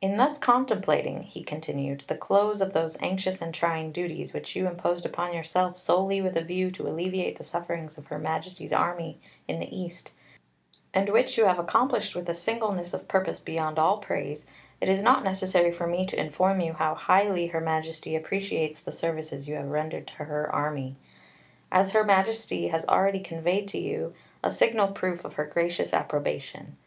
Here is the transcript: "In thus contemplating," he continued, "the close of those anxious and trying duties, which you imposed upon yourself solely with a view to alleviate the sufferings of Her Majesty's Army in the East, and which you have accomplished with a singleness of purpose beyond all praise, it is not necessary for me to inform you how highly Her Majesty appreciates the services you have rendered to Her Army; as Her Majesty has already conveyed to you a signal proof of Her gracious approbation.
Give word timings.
"In 0.00 0.16
thus 0.16 0.38
contemplating," 0.38 1.22
he 1.22 1.44
continued, 1.44 2.00
"the 2.08 2.16
close 2.16 2.60
of 2.60 2.72
those 2.72 3.00
anxious 3.00 3.40
and 3.40 3.54
trying 3.54 3.92
duties, 3.92 4.32
which 4.32 4.56
you 4.56 4.66
imposed 4.66 5.06
upon 5.06 5.32
yourself 5.32 5.78
solely 5.78 6.20
with 6.20 6.36
a 6.36 6.40
view 6.42 6.72
to 6.72 6.88
alleviate 6.88 7.38
the 7.38 7.44
sufferings 7.44 7.96
of 7.96 8.08
Her 8.08 8.18
Majesty's 8.18 8.72
Army 8.72 9.20
in 9.46 9.60
the 9.60 9.70
East, 9.72 10.10
and 10.92 11.10
which 11.10 11.38
you 11.38 11.44
have 11.44 11.60
accomplished 11.60 12.16
with 12.16 12.28
a 12.28 12.34
singleness 12.34 12.92
of 12.92 13.06
purpose 13.06 13.38
beyond 13.38 13.78
all 13.78 13.98
praise, 13.98 14.44
it 14.80 14.88
is 14.88 15.00
not 15.00 15.22
necessary 15.22 15.70
for 15.70 15.86
me 15.86 16.06
to 16.06 16.18
inform 16.18 16.60
you 16.60 16.72
how 16.72 16.96
highly 16.96 17.46
Her 17.46 17.60
Majesty 17.60 18.16
appreciates 18.16 18.80
the 18.80 18.90
services 18.90 19.46
you 19.46 19.54
have 19.54 19.68
rendered 19.70 20.08
to 20.08 20.14
Her 20.24 20.52
Army; 20.52 20.96
as 21.70 21.92
Her 21.92 22.02
Majesty 22.02 22.66
has 22.66 22.84
already 22.86 23.20
conveyed 23.20 23.68
to 23.68 23.78
you 23.78 24.12
a 24.42 24.50
signal 24.50 24.88
proof 24.88 25.24
of 25.24 25.34
Her 25.34 25.44
gracious 25.46 25.92
approbation. 25.94 26.78